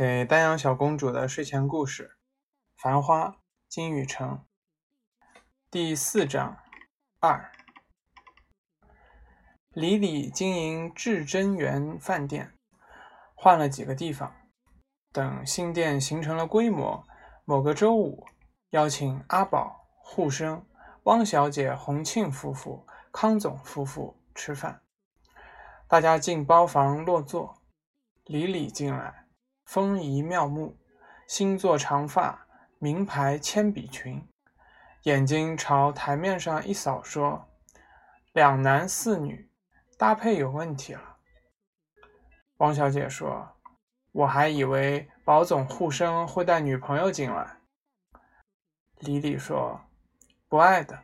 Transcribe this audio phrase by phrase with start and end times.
[0.00, 2.16] 给丹阳小公主的睡前故事
[2.82, 3.26] 《繁花》
[3.68, 4.46] 金宇澄
[5.70, 6.56] 第四章
[7.18, 7.52] 二。
[9.74, 12.54] 李李经营至真园饭店，
[13.34, 14.34] 换了几个地方。
[15.12, 17.06] 等新店形成了规模，
[17.44, 18.26] 某个周五，
[18.70, 20.64] 邀请阿宝、沪生、
[21.02, 24.80] 汪小姐、洪庆夫妇、康总夫妇吃饭。
[25.86, 27.60] 大家进包房落座，
[28.24, 29.26] 李李进来。
[29.70, 30.76] 风仪妙目，
[31.28, 32.44] 星座长发，
[32.80, 34.28] 名牌铅笔裙，
[35.04, 37.48] 眼睛朝台面上一扫，说
[38.34, 39.48] ：“两男四女，
[39.96, 41.18] 搭配有问题了。”
[42.58, 43.48] 汪小姐说
[44.10, 47.58] ：“我还以为保总护生会带女朋友进来。”
[48.98, 49.80] 李李说
[50.50, 50.98] ：“不爱的，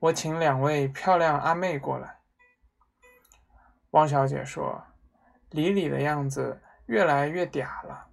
[0.00, 2.18] 我请两位漂亮阿妹过来。”
[3.92, 4.82] 汪小姐说
[5.50, 8.08] ：“李李的样子。”越来越嗲了。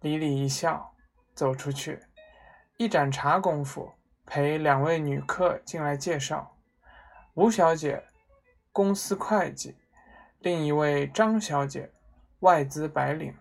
[0.00, 0.94] 李李一笑，
[1.34, 2.00] 走出去，
[2.78, 3.92] 一盏茶功夫，
[4.24, 6.56] 陪两位女客进来介绍：
[7.34, 8.02] 吴小姐，
[8.72, 9.74] 公司会计；
[10.38, 11.92] 另一位张小姐，
[12.38, 13.36] 外资白领。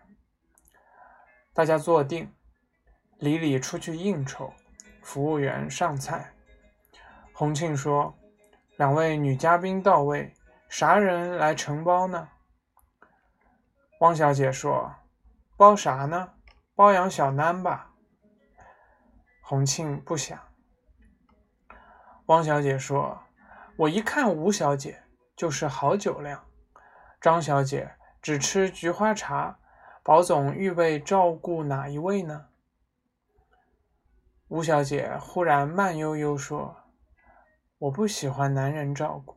[1.54, 2.30] 大家坐定，
[3.20, 4.52] 李李出去应酬，
[5.02, 6.34] 服务员上菜。
[7.32, 8.14] 洪庆说
[8.76, 10.34] ：“两位女嘉宾到位，
[10.68, 12.28] 啥人来承包呢？”
[14.00, 14.96] 汪小姐说
[15.58, 16.34] ：“包啥呢？
[16.74, 17.94] 包养小囡吧。”
[19.44, 20.40] 洪庆不想。
[22.28, 23.22] 汪小姐说
[23.76, 25.04] ：“我一看吴小姐
[25.36, 26.46] 就是好酒量。
[27.20, 29.60] 张小姐只吃菊花茶，
[30.02, 32.48] 保总预备照顾哪一位呢？”
[34.48, 36.74] 吴小姐忽然慢悠悠说
[37.80, 39.36] ：“我不喜欢男人照顾，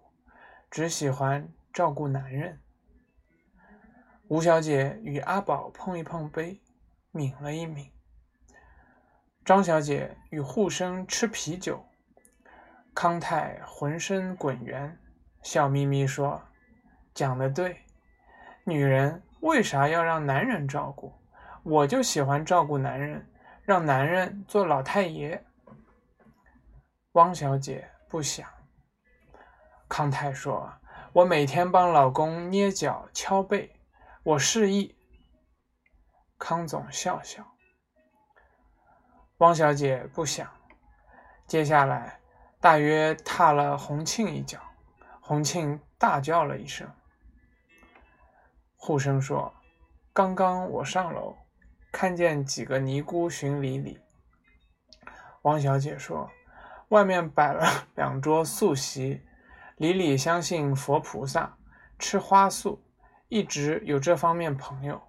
[0.70, 2.60] 只喜欢照顾男人。”
[4.32, 6.58] 吴小姐与阿宝碰一碰杯，
[7.10, 7.92] 抿了一抿。
[9.44, 11.84] 张小姐与护生吃啤酒，
[12.94, 14.98] 康泰浑身滚圆，
[15.42, 16.42] 笑眯眯说
[17.12, 17.84] ：“讲得对，
[18.64, 21.12] 女人为啥要让男人照顾？
[21.62, 23.30] 我就喜欢照顾男人，
[23.64, 25.44] 让男人做老太爷。”
[27.12, 28.48] 汪小姐不想。
[29.90, 30.72] 康泰说
[31.12, 33.70] ：“我每天帮老公捏脚、敲背。”
[34.24, 34.94] 我示意，
[36.38, 37.44] 康总笑笑。
[39.38, 40.48] 汪小姐不想。
[41.48, 42.20] 接下来，
[42.60, 44.60] 大约踏了洪庆一脚，
[45.20, 46.88] 洪庆大叫了一声。
[48.76, 49.52] 护生说
[50.14, 51.36] ：“刚刚我上楼，
[51.90, 54.00] 看见几个尼姑寻李李。”
[55.42, 56.30] 汪小姐说
[56.90, 59.20] ：“外面摆了两桌素席，
[59.78, 61.58] 李李相信佛菩萨，
[61.98, 62.80] 吃花素。”
[63.32, 65.00] 一直有这方面朋友。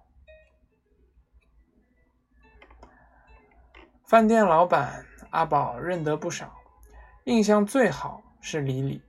[4.06, 6.50] 饭店老板阿宝认得不少，
[7.24, 9.02] 印象最好是李李。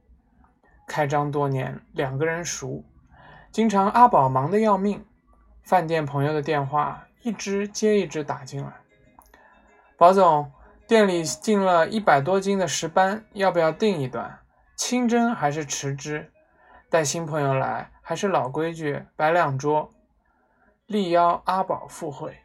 [0.85, 2.83] 开张多年，两个人熟，
[3.53, 5.05] 经常阿宝忙得要命，
[5.63, 8.73] 饭店朋友的电话一只接一只打进来。
[9.95, 10.51] 宝总，
[10.89, 14.41] 店里进了一百多斤的石斑，要不要订一段？
[14.75, 16.33] 清蒸还是池汁？
[16.89, 17.89] 带新朋友来。
[18.07, 19.89] 还是老规矩，摆两桌，
[20.85, 22.37] 力邀阿宝赴会，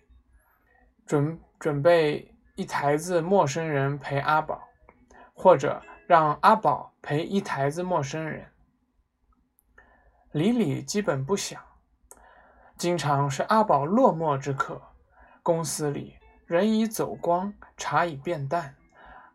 [1.04, 4.58] 准准备一台子陌生人陪阿宝，
[5.34, 8.50] 或者让阿宝陪一台子陌生人。
[10.32, 11.62] 李李基本不想，
[12.78, 14.80] 经常是阿宝落寞之客。
[15.42, 16.16] 公司里
[16.46, 18.74] 人已走光，茶已变淡，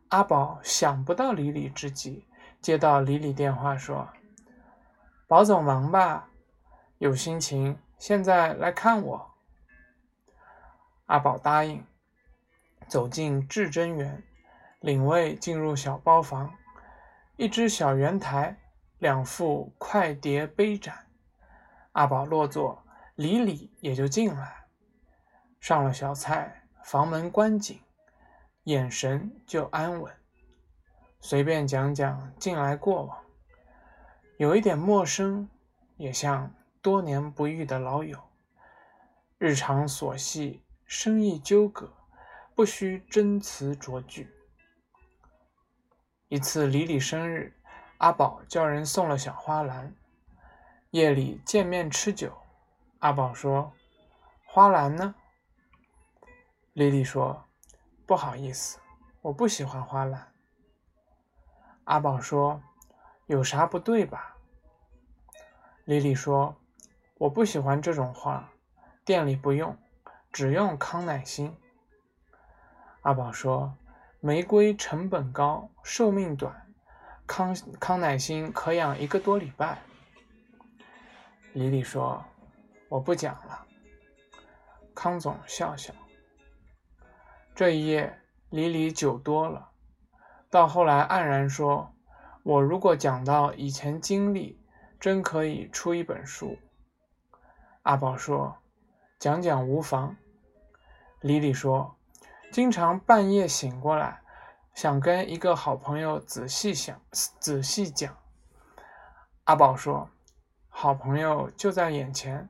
[0.10, 2.26] 阿宝想不到李李之际，
[2.60, 4.10] 接到李李电话说。
[5.28, 6.30] 宝总忙吧，
[7.00, 9.32] 有心情现在来看我。
[11.08, 11.84] 阿宝答应，
[12.88, 14.24] 走进至真园，
[14.82, 16.54] 领位进入小包房，
[17.38, 18.56] 一只小圆台，
[19.00, 21.08] 两副快碟杯盏。
[21.94, 22.84] 阿宝落座，
[23.16, 24.68] 李李也就进来，
[25.60, 27.82] 上了小菜，房门关紧，
[28.66, 30.14] 眼神就安稳，
[31.20, 33.25] 随便讲讲近来过往。
[34.38, 35.50] 有一点陌生，
[35.96, 38.22] 也像多年不遇的老友。
[39.38, 41.94] 日常琐细，生意纠葛，
[42.54, 44.30] 不需真词酌句。
[46.28, 47.58] 一次李李生日，
[48.00, 49.96] 阿宝叫人送了小花篮。
[50.90, 52.34] 夜里见面吃酒，
[53.00, 53.72] 阿宝说
[54.46, 55.16] ：“花篮呢？”
[56.74, 57.46] 李李说
[58.06, 58.80] ：“不好意思，
[59.22, 60.34] 我不喜欢花篮。”
[61.86, 62.62] 阿宝说。
[63.28, 64.38] 有啥不对吧？
[65.84, 66.56] 丽丽说
[67.18, 68.52] ：“我不喜欢这种花，
[69.04, 69.78] 店里不用，
[70.32, 71.56] 只用康乃馨。
[73.02, 73.78] 阿宝说
[74.20, 76.74] ：“玫瑰成本高，寿命短，
[77.26, 79.80] 康康乃馨可养一个多礼拜。”
[81.54, 82.24] 李李说
[82.90, 83.66] ：“我不讲了。”
[84.94, 85.94] 康总笑笑。
[87.54, 88.20] 这一夜，
[88.50, 89.70] 李李酒多了，
[90.50, 91.94] 到后来黯然说
[92.46, 94.56] ：“我如果讲到以前经历，
[95.00, 96.60] 真可以出一本书。”
[97.82, 98.56] 阿宝说
[99.18, 100.16] ：“讲讲无妨。”
[101.22, 101.96] 李李说
[102.54, 104.22] ：“经常半夜醒过来，
[104.76, 108.16] 想跟一个好朋友仔细想、仔细讲。”
[109.46, 110.08] 阿宝说
[110.70, 112.48] ：“好朋友就在眼前，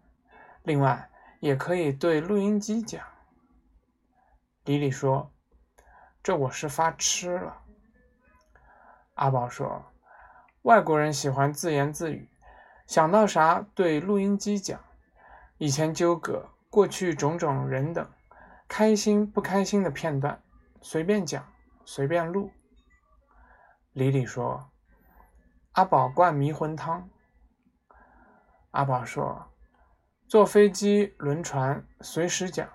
[0.64, 1.10] 另外
[1.40, 3.02] 也可以对录音机讲。”
[4.66, 5.32] 李李说
[6.22, 7.62] ：“这我是发痴了。”
[9.16, 9.86] 阿宝说
[10.64, 12.30] ：“外国人喜欢自言自语，
[12.86, 14.80] 想到啥对录音机讲。
[15.58, 18.06] 以前纠葛，过去种种人等，
[18.68, 20.42] 开心不开心的片段，
[20.82, 21.46] 随便讲，
[21.86, 22.52] 随便录。”
[23.94, 24.70] 李李说
[25.72, 27.10] ：“阿宝灌迷魂汤。”
[28.72, 29.48] 阿宝说
[30.28, 32.68] ：“坐飞机、轮船，随时讲。”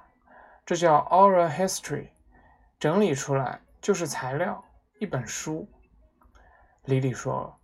[0.65, 2.09] 这叫 oral history，
[2.79, 4.65] 整理出来就是材料，
[5.01, 5.69] 一本书。
[6.85, 7.61] 李李说：“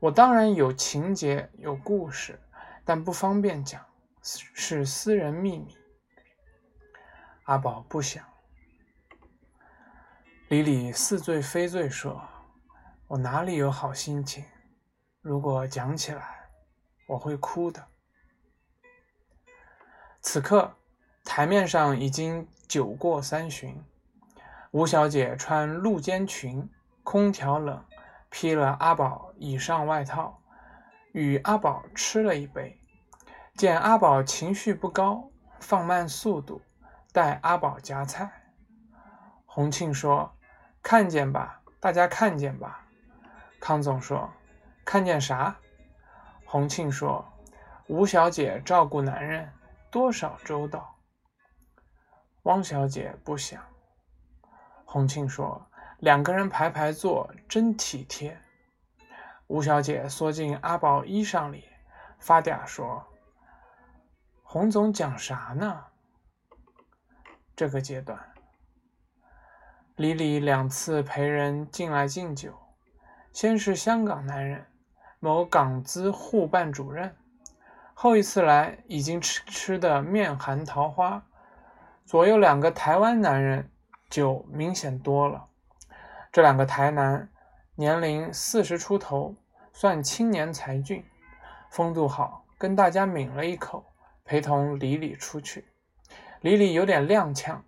[0.00, 2.40] 我当然有情节，有故事，
[2.84, 3.84] 但不方便讲，
[4.22, 5.76] 是私人秘密。”
[7.44, 8.24] 阿宝不想。
[10.48, 12.22] 李李似醉非醉说
[13.08, 14.44] ：“我哪里有好心情？
[15.20, 16.48] 如果讲起来，
[17.06, 17.86] 我会哭的。”
[20.20, 20.74] 此刻。
[21.28, 23.84] 台面上已经酒过三巡，
[24.70, 26.70] 吴小姐穿露肩裙，
[27.02, 27.84] 空调冷，
[28.38, 30.42] 披了阿宝以上外套，
[31.12, 32.78] 与阿宝吃了一杯。
[33.54, 36.60] 见阿宝情绪不高，放慢速度，
[37.14, 38.30] 带阿宝夹菜。
[39.46, 40.36] 洪庆说
[40.84, 42.86] ：“看见吧，大家看见吧。”
[43.58, 44.30] 康总说
[44.84, 45.56] ：“看见啥？”
[46.44, 47.24] 洪庆说
[47.88, 49.50] ：“吴小姐照顾男人，
[49.90, 50.94] 多少周到。”
[52.44, 53.64] 汪小姐不想。
[54.84, 55.66] 洪庆说
[55.98, 58.38] ：“两个人排排坐，真体贴。”
[59.48, 61.64] 吴小姐缩进阿宝衣裳里，
[62.18, 63.06] 发嗲说
[64.42, 65.84] ：“洪总讲啥呢？”
[67.54, 68.18] 这个阶段，
[69.94, 72.52] 李李两次陪人进来敬酒，
[73.32, 74.66] 先是香港男人，
[75.20, 77.16] 某港资护办主任，
[77.94, 81.24] 后一次来已经吃吃的面含桃花。
[82.04, 83.70] 左右两个台湾男人
[84.10, 85.48] 就明显多了。
[86.36, 87.30] 这两个台男
[87.76, 89.34] 年龄四十出头，
[89.72, 91.02] 算青年才俊，
[91.70, 93.82] 风度好，跟大家抿了一口，
[94.22, 95.64] 陪同李李出去。
[96.42, 97.60] 李李有点踉跄，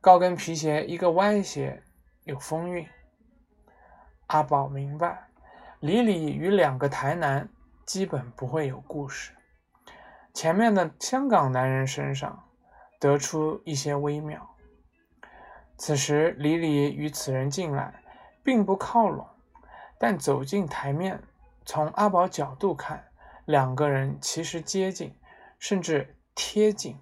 [0.00, 1.80] 高跟皮鞋一个歪斜，
[2.24, 2.84] 有风韵。
[4.26, 5.28] 阿宝明白，
[5.78, 7.48] 李李与两个台男
[7.86, 9.32] 基本不会有故事。
[10.34, 12.44] 前面的香港男人身上。
[12.98, 14.56] 得出一些微妙。
[15.76, 17.94] 此时，李李与此人进来，
[18.48, 19.26] 并不靠拢，
[19.98, 21.22] 但走进台面，
[21.66, 23.04] 从阿宝角度看，
[23.44, 25.14] 两个人其实接近，
[25.58, 26.98] 甚至贴近。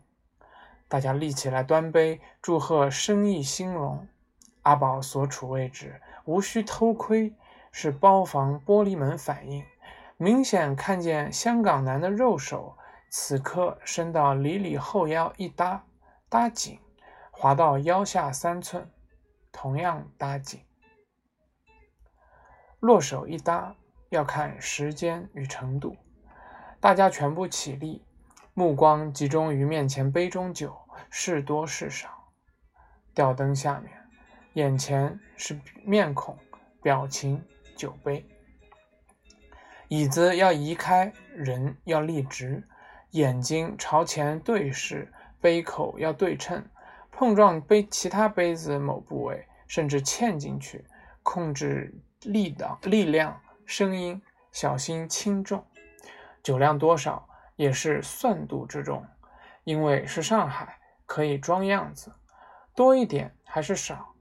[0.88, 4.08] 大家立起来端杯，祝贺生意兴隆。
[4.62, 7.32] 阿宝所处位置无需偷窥，
[7.70, 9.64] 是包房玻璃门反应，
[10.16, 12.76] 明显看见香港男的肉手。
[13.08, 15.84] 此刻伸到李李后腰一搭，
[16.28, 16.80] 搭紧，
[17.30, 18.90] 滑到腰下三寸，
[19.52, 20.65] 同样搭紧。
[22.80, 23.74] 落手一搭，
[24.10, 25.96] 要看时间与程度。
[26.78, 28.04] 大家全部起立，
[28.54, 30.76] 目光集中于面前杯中酒，
[31.10, 32.08] 是多是少。
[33.14, 33.92] 吊灯下面，
[34.52, 36.36] 眼前是面孔、
[36.82, 37.42] 表情、
[37.74, 38.24] 酒杯。
[39.88, 42.62] 椅子要移开，人要立直。
[43.12, 46.62] 眼睛朝前对视，杯口要对称，
[47.10, 50.84] 碰撞杯其他杯子某部位，甚至嵌进去，
[51.22, 51.94] 控制
[52.26, 55.64] 力道、力量、声音，小心轻重。
[56.42, 59.06] 酒量多少也是算度之中，
[59.64, 62.12] 因为是上海，可以装样子，
[62.74, 64.14] 多一点还是少，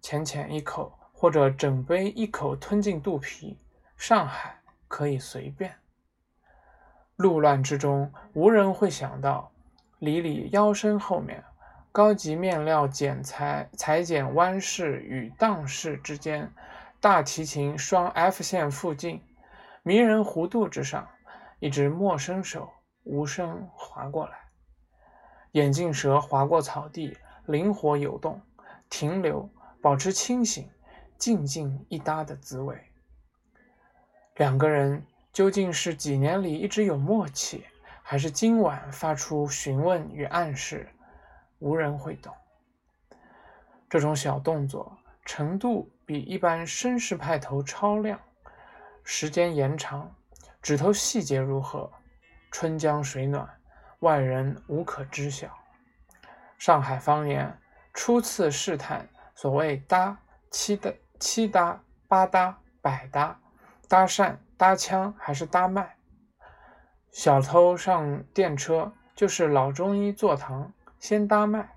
[0.00, 3.58] 浅浅一口或者整杯一口吞进肚皮，
[3.96, 5.74] 上海可以随便。
[7.16, 9.52] 路乱之中，无人会想到，
[9.98, 11.44] 李李腰身后面，
[11.92, 16.50] 高级面料剪裁裁剪弯饰与荡饰之间，
[17.02, 19.20] 大提琴双 F 线附近，
[19.82, 21.08] 迷人弧度之上，
[21.58, 22.70] 一只陌生手
[23.02, 24.38] 无声划过来。
[25.50, 28.40] 眼镜蛇划过草地，灵活游动，
[28.88, 30.70] 停留，保持清醒，
[31.18, 32.80] 静静一搭的滋味。
[34.36, 37.64] 两个人究竟是几年里一直有默契，
[38.04, 40.88] 还是今晚发出询问与暗示？
[41.58, 42.32] 无人会懂。
[43.90, 48.20] 这种小动作程度比一般绅士派头超亮，
[49.04, 50.14] 时间延长，
[50.60, 51.90] 指头细节如何？
[52.50, 53.48] 春江水暖，
[54.00, 55.48] 外人无可知晓。
[56.58, 57.58] 上海方言
[57.94, 60.18] 初次试探所谓搭
[60.50, 63.40] 七搭七搭八搭百搭
[63.88, 65.96] 搭讪搭腔还是搭脉？
[67.10, 71.76] 小偷上电车就是老中医坐堂，先搭脉。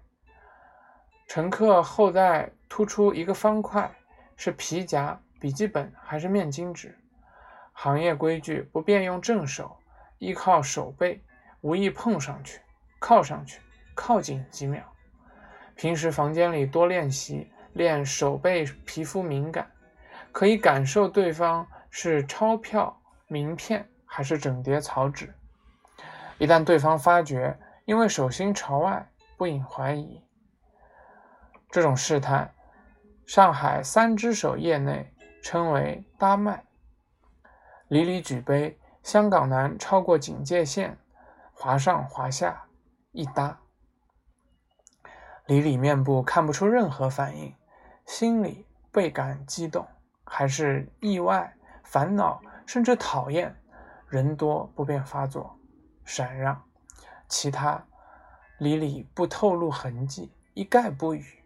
[1.28, 3.96] 乘客后代突出一个方块，
[4.36, 6.98] 是皮夹、笔记本还是面巾纸？
[7.74, 9.78] 行业规矩不便用正手。
[10.18, 11.22] 依靠手背，
[11.60, 12.62] 无意碰上去，
[13.00, 13.60] 靠上去，
[13.94, 14.82] 靠近几秒。
[15.76, 19.70] 平时房间里多练习，练手背皮肤敏感，
[20.32, 25.36] 可以感受对方是钞票、名片还是整叠草纸。
[26.38, 30.24] 一旦对方发觉，因为手心朝外，不引怀疑。
[31.70, 32.55] 这种试探，
[33.26, 36.66] 上海三只手业内称为搭脉。
[37.88, 38.80] 李李举杯。
[39.04, 40.98] 香港男超过警戒线，
[41.54, 42.66] 滑上滑下，
[43.12, 43.60] 一搭。
[45.46, 47.54] 李李面部看不出任何反应，
[48.08, 49.88] 心里倍感激动，
[50.24, 53.56] 还是意外、烦恼，甚至讨厌。
[54.10, 55.56] 人多不便发作，
[56.04, 56.64] 闪让。
[57.28, 57.86] 其他，
[58.58, 61.45] 李李不透露痕迹，一概不语。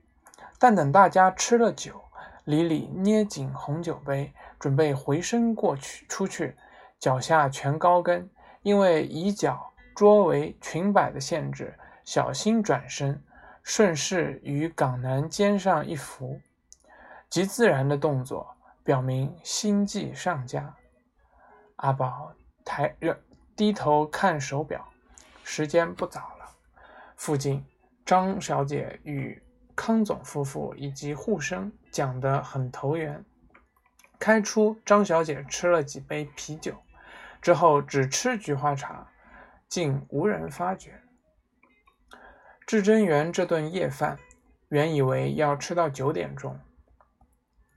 [0.59, 2.03] 但等大家吃了酒，
[2.43, 6.55] 李李捏紧红酒杯，准备回身过去出去。
[6.99, 8.29] 脚下全高跟，
[8.61, 11.73] 因为以脚桌为裙摆的限制，
[12.03, 13.23] 小心转身，
[13.63, 16.41] 顺势与港男肩上一扶，
[17.29, 20.75] 极自然的动作，表明心计上佳。
[21.77, 22.33] 阿宝
[22.65, 23.17] 抬着
[23.55, 24.85] 低头看手表，
[25.45, 26.51] 时间不早了。
[27.15, 27.65] 附近
[28.05, 29.41] 张小姐与
[29.79, 33.24] 康总夫妇以及护生讲得很投缘，
[34.19, 36.75] 开出张小姐吃了几杯啤酒。
[37.41, 39.09] 之后只吃菊花茶，
[39.69, 41.00] 竟无人发觉。
[42.67, 44.19] 至真园这顿夜饭，
[44.67, 46.59] 原以为要吃到九点钟。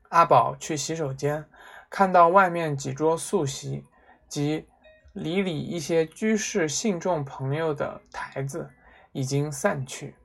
[0.08, 1.44] 阿宝去洗手间，
[1.88, 3.84] 看到外面几桌素席
[4.26, 4.66] 及
[5.12, 8.68] 里里一些居士信众朋友的台子
[9.12, 10.16] 已经散去，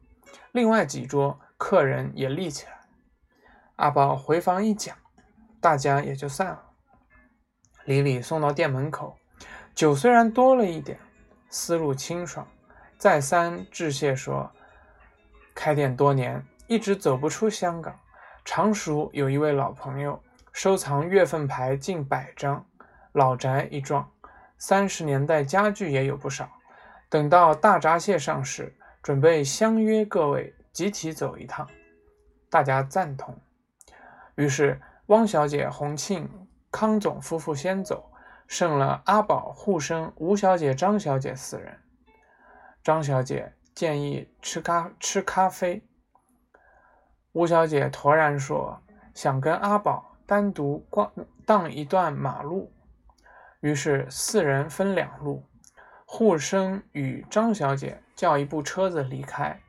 [0.53, 2.73] 另外几桌客人也立起来。
[3.77, 4.95] 阿宝回房一讲，
[5.59, 6.63] 大家也就散了。
[7.85, 9.17] 李李送到店门口。
[9.73, 10.97] 酒虽然多了一点，
[11.49, 12.47] 思路清爽，
[12.97, 14.51] 再三致谢说
[15.53, 17.99] ：“开店多年，一直走不出香港。
[18.43, 20.19] 常熟有一位老朋友，
[20.51, 22.65] 收藏月份牌近百张，
[23.11, 24.09] 老宅一幢，
[24.57, 26.49] 三十年代家具也有不少。
[27.09, 31.67] 等到大闸蟹上市，准备相约各位集体走一趟。”
[32.51, 33.35] 大家赞同。
[34.35, 36.29] 于是汪小姐、洪庆、
[36.69, 38.13] 康总夫妇先走。
[38.45, 41.79] 剩了阿宝、护生、吴小姐、张小姐四人。
[42.83, 45.81] 张小姐建议吃咖吃咖啡。
[47.33, 48.79] 吴小姐突然说
[49.15, 51.11] 想跟阿宝单独逛
[51.45, 52.71] 荡一段马路，
[53.59, 55.43] 于是四人分两路，
[56.05, 59.59] 护生与张小姐叫一部车子离开。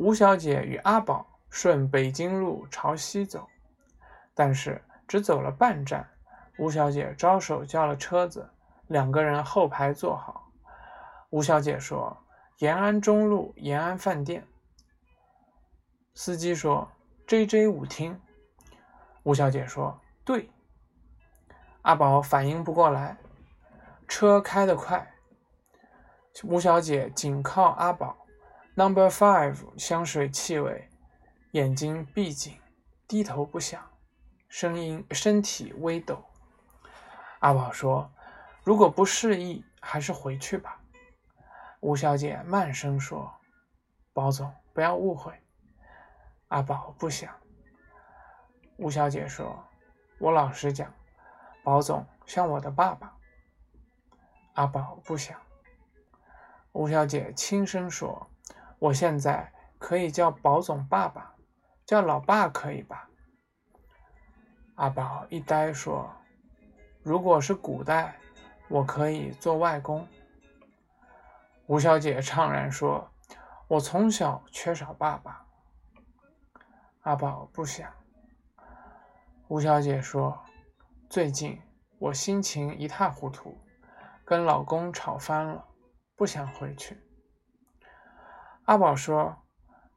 [0.00, 3.46] 吴小姐与阿宝顺北京路朝西走，
[4.32, 6.08] 但是只走了半站。
[6.56, 8.48] 吴小姐招手叫了车子，
[8.86, 10.50] 两个人后排坐好。
[11.28, 12.16] 吴小姐说
[12.60, 14.46] ：“延安中路延安饭店。”
[16.16, 16.90] 司机说
[17.26, 18.18] ：“J J 舞厅。”
[19.24, 20.50] 吴小姐说：“对。”
[21.82, 23.18] 阿宝反应不过来，
[24.08, 25.12] 车开得快。
[26.44, 28.16] 吴小姐紧靠阿宝
[28.74, 30.88] ，Number Five 香水气味，
[31.52, 32.58] 眼睛闭紧，
[33.06, 33.90] 低头不想，
[34.48, 36.24] 声音身体微抖。
[37.40, 38.12] 阿宝说
[38.62, 40.80] ：“如果不适宜，还是回去吧。”
[41.80, 43.32] 吴小姐慢声说
[44.12, 45.32] ：“宝总，不要误会。”
[46.48, 47.34] 阿宝不想。
[48.76, 49.64] 吴小姐说
[50.18, 50.92] ：“我老实讲，
[51.62, 53.16] 宝总像我的爸爸。”
[54.54, 55.40] 阿宝不想。
[56.72, 58.29] 吴小姐轻声说
[58.80, 61.36] ：“我现在可以叫宝总爸爸，
[61.86, 63.08] 叫老爸可以吧？”
[64.74, 66.10] 阿宝一呆说。
[67.02, 68.18] 如果是古代，
[68.68, 70.06] 我可以做外公。
[71.66, 73.10] 吴小姐怅然说
[73.68, 75.46] ：“我从小缺少爸爸。”
[77.00, 77.90] 阿宝不想。
[79.48, 80.38] 吴小姐说
[81.08, 81.58] ：“最近
[81.98, 83.58] 我心情一塌糊涂，
[84.26, 85.64] 跟老公吵翻了，
[86.14, 87.00] 不想回去。”
[88.70, 89.36] 阿宝说：“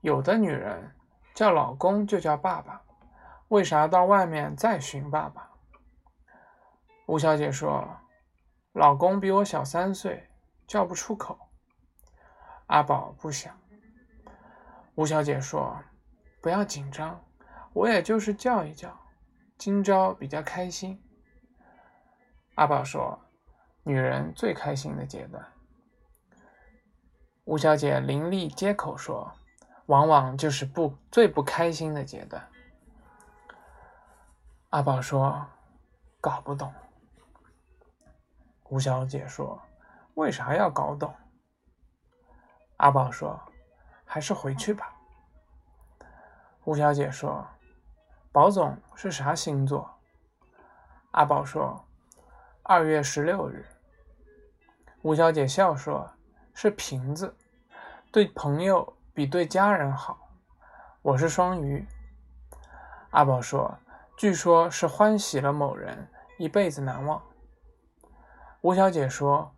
[0.01, 0.95] 有的女人
[1.35, 2.81] 叫老公就叫爸爸，
[3.49, 5.47] 为啥到外面再寻爸爸？”
[7.05, 7.87] 吴小姐说
[8.73, 10.27] ：“老公比我小三岁，
[10.65, 11.37] 叫不出口。”
[12.65, 13.55] 阿宝不想。
[14.95, 15.77] 吴小姐说
[16.41, 17.23] ：“不要紧张，
[17.73, 18.99] 我也就是叫一叫，
[19.55, 20.99] 今朝比较开心。”
[22.57, 23.19] 阿宝说
[23.85, 25.45] ：“女人最开心的阶段。”
[27.45, 29.33] 吴小姐伶俐接口说
[29.87, 32.41] ：“往往就是不最不开心的阶段。”
[34.71, 35.45] 阿宝说
[36.21, 36.73] ：“搞不懂。”
[38.69, 39.61] 吴小姐说
[40.15, 41.13] ：“为啥要搞懂？”
[42.77, 43.37] 阿宝说
[44.05, 44.95] ：“还是回去吧。”
[46.63, 47.45] 吴小姐说
[48.31, 49.99] ：“宝总是啥星座？”
[51.11, 51.85] 阿宝说
[52.63, 53.65] ：“二月十六日。”
[55.03, 56.09] 吴小姐笑说
[56.53, 57.35] ：“是瓶子，
[58.11, 60.29] 对朋友比对家人好。”
[61.01, 61.87] 我是双鱼。
[63.11, 63.77] 阿宝说
[64.17, 67.21] ：“据说是欢喜了某人，一辈子难忘。”
[68.61, 69.53] 吴小姐说：“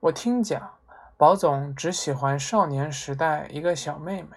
[0.00, 0.74] 我听讲。”
[1.18, 4.36] 宝总只喜欢少年时代一个小妹妹。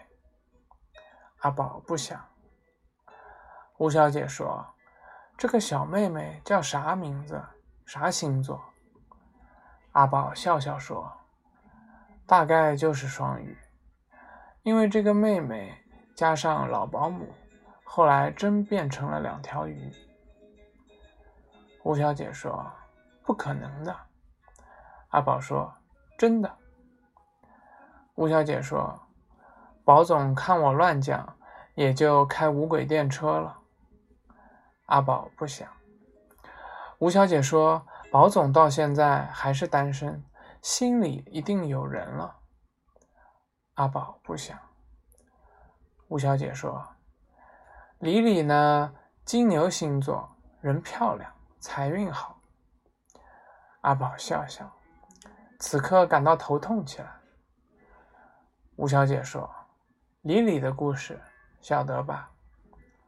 [1.41, 2.20] 阿宝不想。
[3.77, 4.65] 吴小姐说
[5.38, 7.39] ：“这个小妹妹叫啥名字？
[7.86, 8.60] 啥星座？”
[9.94, 11.12] 阿宝笑笑说
[12.32, 13.58] ：“大概就是双鱼，
[14.64, 15.78] 因为这个妹妹
[16.16, 17.28] 加上老保姆，
[17.84, 19.92] 后来真变成了两条鱼。”
[21.84, 22.72] 吴小姐说
[23.26, 23.94] ：“不可能的。”
[25.12, 25.74] 阿宝说
[26.18, 26.50] ：“真的。”
[28.16, 28.98] 吴小姐说
[29.84, 31.36] ：“宝总看我乱讲，
[31.75, 33.58] 也就开无轨电车了。”
[34.88, 35.68] 阿宝不想。
[37.00, 40.24] 吴小姐说：“宝总到现在还是单身，
[40.62, 42.40] 心里一定有人了。”
[43.76, 44.58] 阿宝不想。
[46.08, 46.96] 吴小姐说
[48.00, 48.94] ：“李李呢？
[49.24, 52.42] 金牛星座，人漂亮，财运好。”
[53.82, 54.72] 阿宝笑笑，
[55.60, 57.22] 此刻感到头痛起来。
[58.76, 59.50] 吴小姐说
[60.22, 61.22] ：“李李的故事
[61.62, 62.32] 晓得吧？”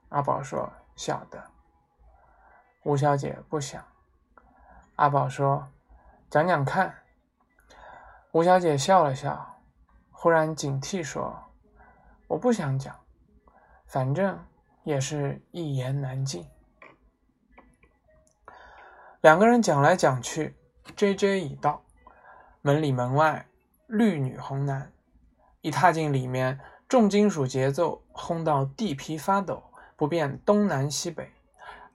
[0.09, 1.51] 阿宝说：“晓得。”
[2.85, 3.83] 吴小姐不想。
[4.95, 5.67] 阿宝说
[6.31, 6.95] ：“讲讲看。”
[8.33, 9.59] 吴小姐笑了笑，
[10.09, 11.39] 忽然警惕说
[12.25, 12.99] ：“我不想讲，
[13.85, 14.43] 反正
[14.83, 16.43] 也是一言难尽。”
[19.21, 20.55] 两个人讲来讲去
[20.95, 21.83] ，J J 已到，
[22.63, 23.45] 门里门外
[23.85, 24.91] 绿女红男。
[25.61, 29.61] 一踏进里面，重金属节奏轰到地皮发抖，
[29.95, 31.31] 不辨东南西北，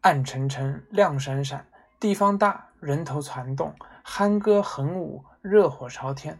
[0.02, 1.66] 暗沉沉，亮闪闪，
[1.98, 3.74] 地方大，人头攒动，
[4.04, 6.38] 酣歌横舞，热火朝天。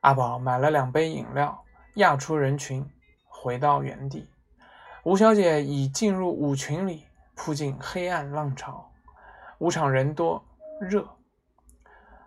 [0.00, 2.88] 阿宝买了两杯饮料，压出人群，
[3.26, 4.28] 回到原地。
[5.02, 8.90] 吴小姐已进入舞群里，扑进黑暗浪潮。
[9.58, 10.44] 舞场人多
[10.80, 11.06] 热，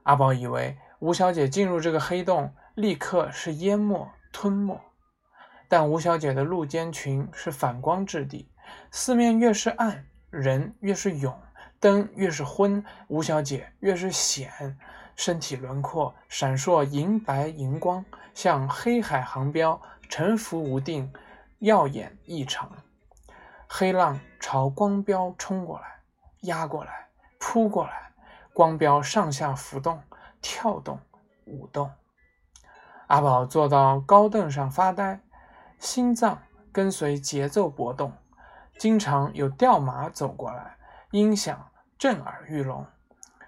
[0.03, 2.53] 阿宝以为吴小姐进入这个黑洞。
[2.75, 4.79] 立刻是淹没吞没，
[5.67, 8.51] 但吴小姐的露肩裙是反光质地，
[8.91, 11.35] 四面越是暗，人越是涌，
[11.79, 14.77] 灯越是昏，吴小姐越是显，
[15.17, 21.11] 身体轮廓闪烁银白银光，像黑海航标，沉浮无定，
[21.59, 22.71] 耀眼异常。
[23.67, 26.01] 黑浪朝光标冲过来，
[26.43, 28.13] 压过来，扑过来，
[28.53, 30.01] 光标上下浮动，
[30.39, 30.99] 跳动，
[31.45, 31.91] 舞动。
[33.07, 35.19] 阿宝坐到高凳上发呆，
[35.79, 38.13] 心脏跟随节奏搏动，
[38.77, 40.77] 经常有吊马走过来，
[41.09, 42.85] 音响震耳欲聋，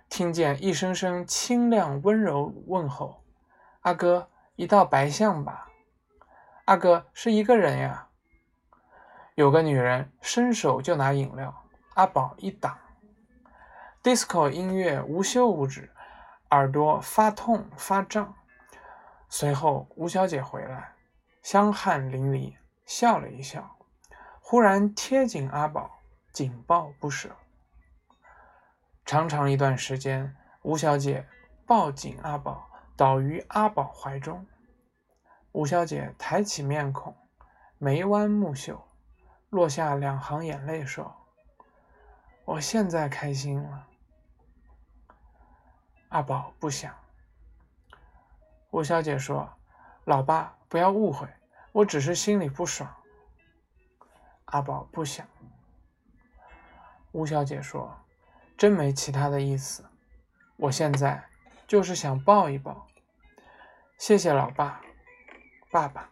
[0.09, 3.23] 听见一声声清亮温柔问候
[3.81, 5.69] ：“阿哥，一道白象吧？
[6.65, 8.07] 阿哥是一个人呀？”
[9.35, 12.77] 有个女人伸手就拿饮料，阿宝一挡
[14.03, 15.91] ，disco 音乐无休无止，
[16.49, 18.33] 耳朵发痛发胀。
[19.29, 20.91] 随后，吴小姐回来，
[21.43, 23.77] 香汗淋漓，笑了一笑，
[24.41, 26.01] 忽然贴紧阿宝，
[26.33, 27.29] 紧抱不舍。
[29.09, 31.27] 长长一段时间，吴小姐
[31.65, 34.45] 抱紧阿宝，倒于阿宝怀中。
[35.51, 37.17] 吴小姐抬起面孔，
[37.79, 38.87] 眉弯目秀，
[39.49, 41.11] 落下两行眼泪，说
[42.45, 43.87] ：“我现在开心了。”
[46.09, 46.93] 阿宝不想。
[48.69, 49.51] 吴小姐说
[50.05, 51.27] ：“老爸，不要误会，
[51.71, 52.87] 我只是心里不爽。”
[54.45, 55.25] 阿宝不想。
[57.11, 57.91] 吴小姐说
[58.59, 59.85] ：“真没其他的意思，
[60.57, 61.29] 我现在
[61.65, 62.85] 就是想抱一抱。
[63.97, 64.81] 谢谢老爸，
[65.71, 66.11] 爸爸。”